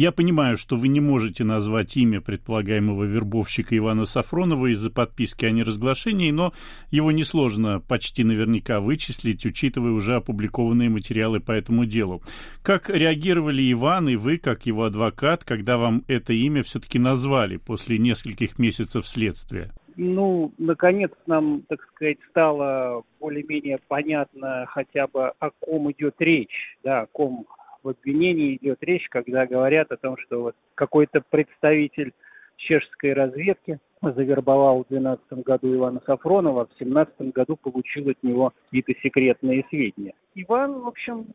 Я 0.00 0.12
понимаю, 0.12 0.56
что 0.56 0.76
вы 0.76 0.86
не 0.86 1.00
можете 1.00 1.42
назвать 1.42 1.96
имя 1.96 2.20
предполагаемого 2.20 3.02
вербовщика 3.02 3.76
Ивана 3.76 4.04
Сафронова 4.04 4.66
из-за 4.66 4.92
подписки 4.92 5.44
о 5.44 5.50
неразглашении, 5.50 6.30
но 6.30 6.52
его 6.92 7.10
несложно 7.10 7.80
почти 7.80 8.22
наверняка 8.22 8.78
вычислить, 8.78 9.44
учитывая 9.44 9.90
уже 9.90 10.14
опубликованные 10.14 10.88
материалы 10.88 11.40
по 11.40 11.50
этому 11.50 11.84
делу. 11.84 12.22
Как 12.62 12.88
реагировали 12.90 13.72
Иван 13.72 14.08
и 14.08 14.14
вы, 14.14 14.38
как 14.38 14.66
его 14.66 14.84
адвокат, 14.84 15.42
когда 15.42 15.78
вам 15.78 16.04
это 16.06 16.32
имя 16.32 16.62
все-таки 16.62 17.00
назвали 17.00 17.56
после 17.56 17.98
нескольких 17.98 18.56
месяцев 18.60 19.04
следствия? 19.04 19.72
ну, 20.00 20.52
наконец 20.58 21.10
нам, 21.26 21.62
так 21.62 21.82
сказать, 21.88 22.18
стало 22.30 23.02
более-менее 23.18 23.80
понятно 23.88 24.64
хотя 24.68 25.08
бы 25.08 25.32
о 25.40 25.50
ком 25.58 25.90
идет 25.90 26.14
речь, 26.20 26.78
да, 26.84 27.00
о 27.00 27.06
ком 27.06 27.48
в 27.82 27.88
обвинении 27.88 28.56
идет 28.56 28.78
речь, 28.82 29.08
когда 29.08 29.46
говорят 29.46 29.90
о 29.92 29.96
том, 29.96 30.16
что 30.18 30.42
вот 30.42 30.56
какой-то 30.74 31.22
представитель 31.28 32.12
чешской 32.56 33.12
разведки 33.12 33.78
завербовал 34.02 34.84
в 34.84 34.88
2012 34.88 35.44
году 35.44 35.74
Ивана 35.74 36.00
Сафронова, 36.06 36.62
а 36.62 36.64
в 36.64 36.78
2017 36.78 37.32
году 37.32 37.56
получил 37.56 38.08
от 38.10 38.22
него 38.22 38.52
какие-то 38.64 38.92
секретные 39.02 39.64
сведения. 39.68 40.14
Иван, 40.34 40.80
в 40.80 40.86
общем, 40.86 41.26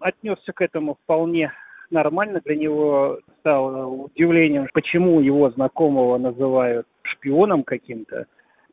отнесся 0.00 0.52
к 0.52 0.60
этому 0.62 0.96
вполне 1.02 1.52
нормально. 1.90 2.40
Для 2.44 2.56
него 2.56 3.20
стало 3.40 3.86
удивлением, 3.86 4.68
почему 4.72 5.20
его 5.20 5.50
знакомого 5.50 6.18
называют 6.18 6.86
шпионом 7.02 7.62
каким-то. 7.64 8.26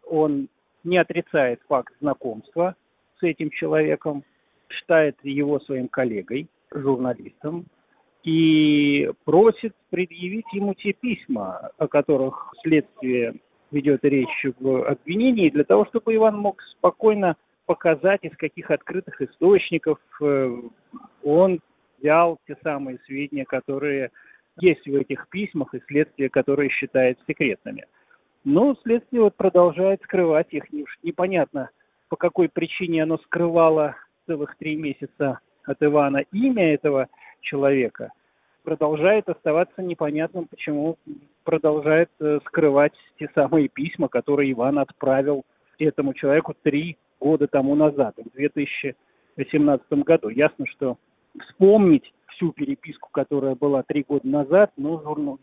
Он 0.05 0.47
не 0.84 0.97
отрицает 0.97 1.59
факт 1.67 1.94
знакомства 1.99 2.75
с 3.20 3.23
этим 3.23 3.49
человеком, 3.49 4.23
считает 4.70 5.17
его 5.23 5.59
своим 5.59 5.88
коллегой, 5.88 6.47
журналистом, 6.71 7.66
и 8.23 9.09
просит 9.23 9.73
предъявить 9.89 10.52
ему 10.53 10.73
те 10.73 10.94
письма, 10.94 11.71
о 11.77 11.88
которых 11.88 12.53
следствие 12.62 13.36
ведет 13.72 14.03
речь 14.03 14.45
в 14.59 14.86
обвинении, 14.86 15.50
для 15.50 15.64
того, 15.64 15.86
чтобы 15.86 16.16
Иван 16.16 16.38
мог 16.38 16.61
спокойно 16.77 17.36
показать, 17.66 18.23
из 18.23 18.36
каких 18.38 18.72
открытых 18.72 19.22
источников 19.22 20.00
э, 20.22 20.61
он 21.23 21.59
взял 22.00 22.39
те 22.47 22.58
самые 22.64 22.99
сведения, 23.05 23.45
которые 23.45 24.11
есть 24.59 24.86
в 24.88 24.95
этих 24.95 25.27
письмах 25.30 25.73
и 25.73 25.81
следствие, 25.88 26.30
которые 26.30 26.70
считает 26.70 27.20
секретными. 27.27 27.86
Но 28.44 28.75
следствие 28.83 29.22
вот 29.22 29.36
продолжает 29.36 30.02
скрывать 30.03 30.47
их. 30.52 30.64
Непонятно, 31.03 31.70
по 32.09 32.16
какой 32.16 32.49
причине 32.49 33.03
оно 33.03 33.17
скрывало 33.20 33.95
целых 34.25 34.55
три 34.58 34.75
месяца 34.75 35.39
от 35.68 35.84
Ивана 35.84 36.23
имя 36.32 36.73
этого 36.73 37.08
человека. 37.42 38.12
Продолжает 38.64 39.30
оставаться 39.30 39.82
непонятным, 39.82 40.48
почему 40.48 40.98
продолжает 41.44 42.10
э, 42.20 42.40
скрывать 42.46 42.94
те 43.20 43.30
самые 43.36 43.68
письма, 43.70 44.08
которые 44.10 44.52
Иван 44.52 44.80
отправил 44.80 45.45
этому 45.78 46.14
человеку 46.14 46.56
три 46.64 46.98
года 47.20 47.48
тому 47.48 47.76
назад, 47.76 48.16
в 48.18 48.36
2018 48.36 49.86
году. 50.04 50.30
Ясно, 50.30 50.66
что 50.68 50.98
вспомнить 51.40 52.14
всю 52.32 52.52
переписку, 52.52 53.10
которая 53.12 53.56
была 53.56 53.84
три 53.84 54.04
года 54.08 54.28
назад, 54.28 54.72
но 54.76 55.02
журнал, 55.02 55.40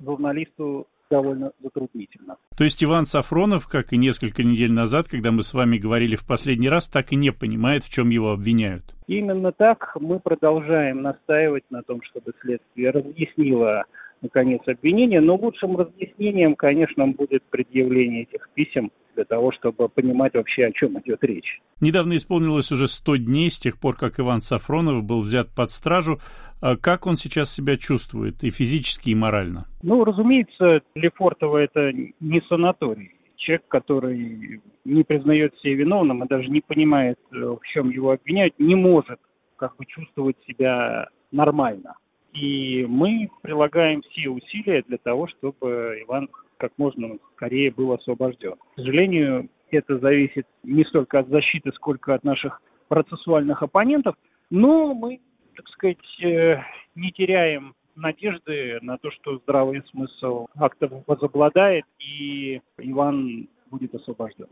журналисту 0.00 0.86
довольно 1.10 1.52
затруднительно. 1.62 2.36
То 2.56 2.64
есть 2.64 2.82
Иван 2.82 3.06
Сафронов, 3.06 3.66
как 3.68 3.92
и 3.92 3.96
несколько 3.96 4.42
недель 4.42 4.72
назад, 4.72 5.08
когда 5.08 5.30
мы 5.30 5.42
с 5.42 5.54
вами 5.54 5.78
говорили 5.78 6.16
в 6.16 6.26
последний 6.26 6.68
раз, 6.68 6.88
так 6.88 7.12
и 7.12 7.16
не 7.16 7.32
понимает, 7.32 7.84
в 7.84 7.90
чем 7.90 8.10
его 8.10 8.32
обвиняют? 8.32 8.94
Именно 9.06 9.52
так 9.52 9.96
мы 10.00 10.20
продолжаем 10.20 11.02
настаивать 11.02 11.64
на 11.70 11.82
том, 11.82 12.00
чтобы 12.02 12.32
следствие 12.40 12.90
разъяснило 12.90 13.84
наконец, 14.22 14.60
обвинение, 14.66 15.20
но 15.20 15.36
лучшим 15.36 15.76
разъяснением, 15.76 16.56
конечно, 16.56 17.06
будет 17.06 17.42
предъявление 17.50 18.22
этих 18.22 18.48
писем 18.54 18.90
для 19.14 19.24
того, 19.24 19.52
чтобы 19.52 19.88
понимать 19.88 20.34
вообще, 20.34 20.66
о 20.66 20.72
чем 20.72 20.98
идет 21.00 21.22
речь. 21.22 21.60
Недавно 21.80 22.16
исполнилось 22.16 22.70
уже 22.72 22.88
100 22.88 23.16
дней 23.16 23.50
с 23.50 23.58
тех 23.58 23.78
пор, 23.78 23.96
как 23.96 24.20
Иван 24.20 24.40
Сафронов 24.40 25.04
был 25.04 25.22
взят 25.22 25.48
под 25.54 25.70
стражу. 25.70 26.20
А 26.60 26.76
как 26.76 27.06
он 27.06 27.16
сейчас 27.16 27.52
себя 27.52 27.76
чувствует 27.76 28.42
и 28.42 28.50
физически, 28.50 29.10
и 29.10 29.14
морально? 29.14 29.66
Ну, 29.82 30.04
разумеется, 30.04 30.82
Лефортово 30.94 31.58
это 31.58 31.92
не 31.92 32.40
санаторий. 32.48 33.12
Человек, 33.36 33.68
который 33.68 34.60
не 34.84 35.04
признает 35.04 35.56
себя 35.58 35.76
виновным 35.76 36.24
и 36.24 36.28
даже 36.28 36.48
не 36.48 36.60
понимает, 36.60 37.18
э, 37.32 37.36
в 37.36 37.60
чем 37.72 37.90
его 37.90 38.10
обвиняют, 38.10 38.54
не 38.58 38.74
может 38.74 39.20
как 39.56 39.76
бы 39.76 39.86
чувствовать 39.86 40.36
себя 40.46 41.08
нормально. 41.30 41.94
И 42.32 42.84
мы 42.88 43.30
прилагаем 43.42 44.02
все 44.02 44.28
усилия 44.28 44.82
для 44.86 44.98
того, 44.98 45.28
чтобы 45.28 46.02
Иван 46.06 46.28
как 46.58 46.72
можно 46.76 47.16
скорее 47.36 47.70
был 47.70 47.92
освобожден. 47.92 48.54
К 48.54 48.80
сожалению, 48.80 49.48
это 49.70 49.98
зависит 49.98 50.46
не 50.64 50.84
столько 50.84 51.20
от 51.20 51.28
защиты, 51.28 51.72
сколько 51.72 52.14
от 52.14 52.24
наших 52.24 52.60
процессуальных 52.88 53.62
оппонентов, 53.62 54.16
но 54.50 54.94
мы, 54.94 55.20
так 55.54 55.68
сказать, 55.68 56.22
э, 56.22 56.60
не 56.94 57.12
теряем 57.12 57.74
надежды 57.98 58.78
на 58.80 58.98
то, 58.98 59.10
что 59.10 59.38
здравый 59.38 59.82
смысл 59.90 60.46
актов 60.56 60.92
возобладает 61.06 61.84
и 61.98 62.60
Иван 62.78 63.48
будет 63.70 63.94
освобожден. 63.94 64.48